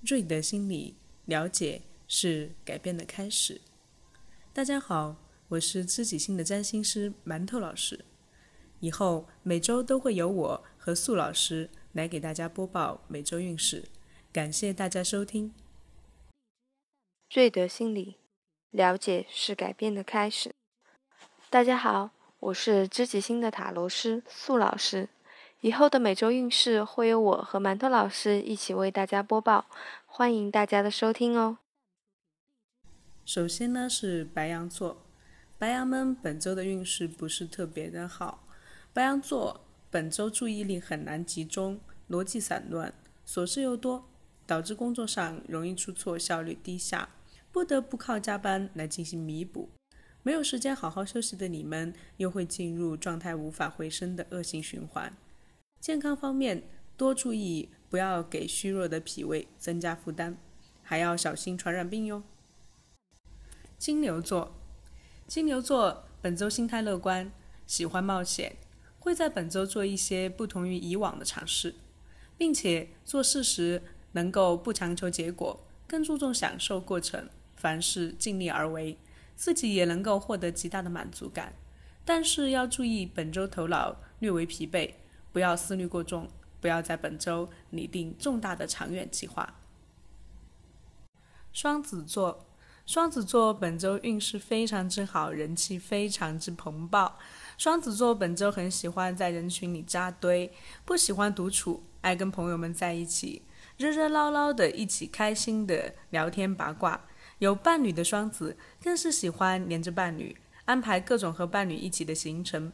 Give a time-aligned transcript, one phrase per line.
[0.00, 0.96] 瑞德心理，
[1.26, 3.60] 了解是改变的开始。
[4.50, 5.16] 大家好，
[5.48, 8.06] 我是知己心的占星师馒头老师。
[8.78, 13.84] 以后每周都会有我和素老师来给大家播报每周运势。
[14.32, 15.52] 感谢大家收听。
[17.34, 18.16] 瑞德心理，
[18.70, 20.50] 了解是改变的开始。
[21.50, 25.10] 大家好，我是知己心的塔罗师素老师。
[25.60, 29.66] 以后的每周运势会由我和馒头老师一起为大家播报，
[30.06, 31.58] 欢迎大家的收听哦。
[33.26, 35.02] 首先呢是白羊座，
[35.58, 38.42] 白羊们本周的运势不是特别的好。
[38.94, 39.60] 白羊座
[39.90, 42.94] 本周注意力很难集中，逻辑散乱，
[43.26, 44.08] 琐事又多，
[44.46, 47.10] 导致工作上容易出错，效率低下，
[47.52, 49.68] 不得不靠加班来进行弥补。
[50.22, 55.14] 没有时间好好休息的你们，又会进入状态无法回升的恶性循环。
[55.80, 56.62] 健康方面，
[56.98, 60.36] 多注意不要给虚弱的脾胃增加负担，
[60.82, 62.22] 还要小心传染病哟。
[63.78, 64.54] 金牛座，
[65.26, 67.32] 金牛座本周心态乐观，
[67.66, 68.56] 喜欢冒险，
[68.98, 71.74] 会在本周做一些不同于以往的尝试，
[72.36, 73.82] 并且做事时
[74.12, 78.98] 能够不强求结果，更注重享受过程，凡事尽力而为，
[79.34, 81.54] 自己也能够获得极大的满足感。
[82.04, 84.92] 但是要注意，本周头脑略为疲惫。
[85.32, 86.28] 不要思虑过重，
[86.60, 89.54] 不要在本周拟定重大的长远计划。
[91.52, 92.46] 双子座，
[92.86, 97.12] 双子座本周运势非常之好，人气非常之蓬勃。
[97.58, 100.52] 双子座本周很喜欢在人群里扎堆，
[100.84, 103.42] 不喜欢独处，爱跟朋友们在一起，
[103.76, 107.04] 热热闹闹的一起开心的聊天八卦。
[107.38, 110.36] 有伴侣的双子更是喜欢黏着伴侣，
[110.66, 112.70] 安排各种和伴侣一起的行程。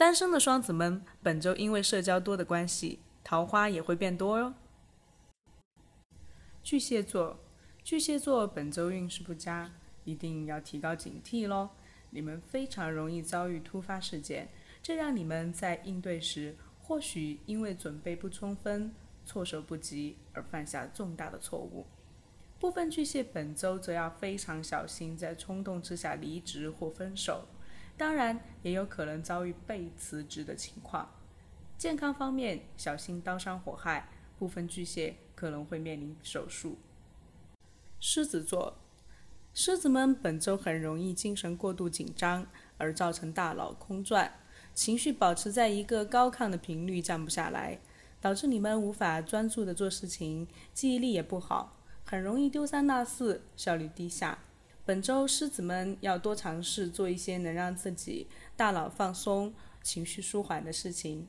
[0.00, 4.54] 单身的双子们，本周因为社交多的关系，桃花也会变多哟。
[6.62, 7.38] 巨蟹座，
[7.84, 9.70] 巨蟹座本周运势不佳，
[10.04, 11.68] 一定要提高警惕喽。
[12.08, 14.48] 你们非常容易遭遇突发事件，
[14.82, 18.94] 这让你们在应对时，或许因为准备不充分、
[19.26, 21.84] 措手不及而犯下重大的错误。
[22.58, 27.46] 部分巨蟹本周则要非常小心，在冲动之下离职或分手。
[28.00, 31.06] 当然，也有可能遭遇被辞职的情况。
[31.76, 36.78] 健康方面，小心刀伤火害，部分巨蟹可能会面临手术。
[38.00, 38.78] 狮子座，
[39.52, 42.46] 狮子们本周很容易精神过度紧张，
[42.78, 44.32] 而造成大脑空转，
[44.72, 47.80] 情绪保持在一个高亢的频率，降不下来，
[48.18, 54.38] 导致你们无法专注的做事情，记忆力也不好，很容易丢三落四，效率低下。
[54.84, 58.26] 本周狮子们要多尝试做一些能让自己
[58.56, 61.28] 大脑放松、情绪舒缓的事情。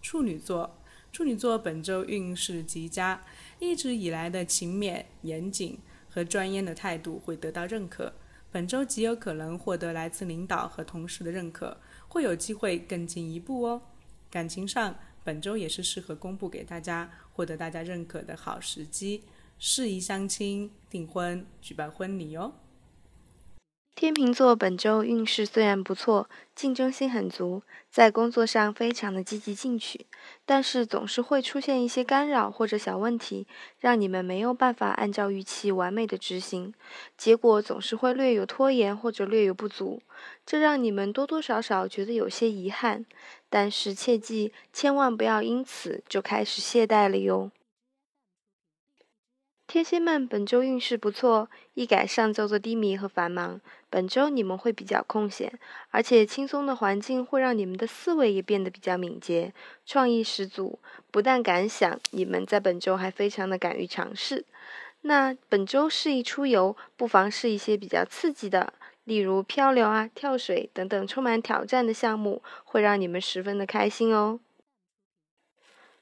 [0.00, 0.78] 处女座，
[1.10, 3.24] 处女座本周运势极佳，
[3.58, 8.12] 一直以来的勤勉、严谨和专业的态度会得到认可。
[8.52, 13.82] 本周极有可能获得来自领导和同事的认可，会有机会更进一步哦。
[14.30, 19.24] 感情上，本周也是适合公布给大家、获得大家认可的好时机。
[19.58, 22.52] 适宜相亲、订婚、举办婚礼哦。
[23.94, 30.04] 天秤座本周运势虽然不错，竞争心很足，在工作上非常的积极进取，
[30.44, 33.46] 但是总是会出现一些干扰或者小问题，
[33.80, 36.74] 让你们没有办法按照预期完美的执行，
[37.16, 40.02] 结果总是会略有拖延或者略有不足，
[40.44, 43.06] 这让你们多多少少觉得有些遗憾。
[43.48, 47.50] 但是切记，千万不要因此就开始懈怠了哟。
[49.66, 53.60] 天蝎们本周运势不错，一改上周的低迷和繁忙，
[53.90, 55.52] 本周你们会比较空闲，
[55.90, 59.52] 而且轻松的环境会让你们的思维也变得比较敏捷，
[59.84, 60.78] 创意十足。
[61.10, 64.44] 不但敢想，你们在本周还非常的敢于尝试。
[65.02, 68.72] 那本周适宜出游，不妨试一些比较刺激的，
[69.02, 74.38] 例如漂流啊、跳水等等充满挑战的项目，会让你们十分的开心哦。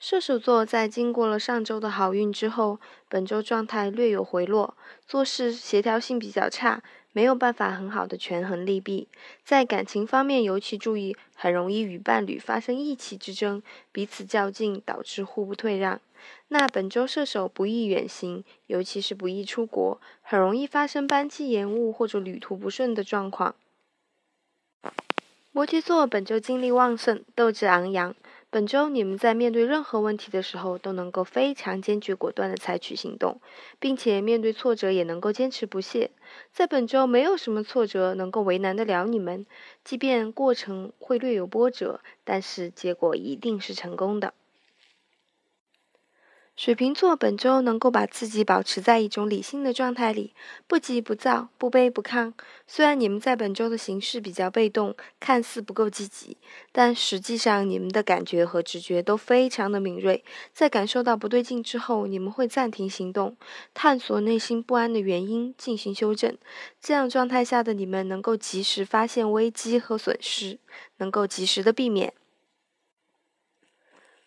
[0.00, 2.78] 射手座在经过了上周的好运之后，
[3.08, 9.08] 本周状态略有回落，做事协调性比较差，没有办法很好的权衡利弊。
[9.44, 13.60] 在感情方面尤其注意，很容易与伴侣发生意气之争，
[13.90, 16.00] 彼此较劲，导致互不退让。
[16.46, 23.56] 那本周射手不宜远行，尤其是不宜出国，很容易发生班机延误或者旅途不顺的状况。
[25.50, 28.14] 摩羯座本周精力旺盛，斗志昂扬。
[28.50, 33.42] 本周你们在面对任何问题的时候，都能够非常坚决果断地采取行动，
[33.78, 36.12] 并且面对挫折也能够坚持不懈。
[36.50, 39.44] 在本周，没有什么挫折能够为难得了你们，
[39.84, 44.32] 即便过程会略有波折，但是结果一定是成功的。
[46.58, 50.34] 水瓶座本周能够把自己保持在一种理性的状态里，
[50.66, 52.32] 不急不躁，不卑不亢。
[52.66, 56.36] 虽然你们在本周的形势比较被动，看似不够积极，
[56.72, 60.24] 但实际上你们的感觉和直觉都非常的敏锐。
[60.52, 63.36] 在感受到不对劲之后，你们会暂停行动，
[63.72, 66.36] 探索内心不安的原因，进行修正。
[66.80, 70.58] 这样状态下的你们能够及时发现危机和损失，
[70.96, 72.12] 能够及时的避免。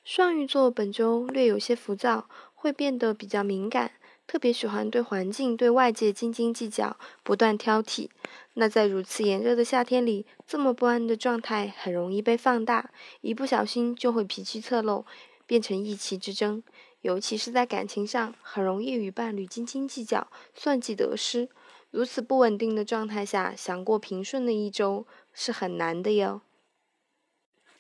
[0.04, 3.92] 双鱼座本周略有些浮躁，会变得比较敏感，
[4.26, 8.10] 特别喜欢对环境、对外界斤斤计较，不断挑剔。
[8.56, 12.90] 那在如此炎热的夏天里，这么不安的状态很容易被放大，
[13.22, 15.06] 一不小心就会脾气侧漏，
[15.46, 16.64] 变成意气之争。
[17.02, 21.48] 尤其是在感情上，很容易与伴侣斤斤计较，算计得失。
[21.92, 26.42] 如此不稳定的状态下，想过平顺的一周是很难的哟。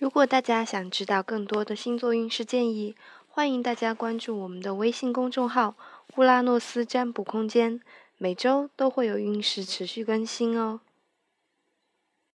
[0.01, 2.95] 如果大家想知道更多的星座运势建议，
[3.29, 5.75] 欢迎大家关注我们的微信公众号
[6.17, 7.79] “乌拉诺斯占卜空间”，
[8.17, 10.79] 每周都会有运势持续更新哦。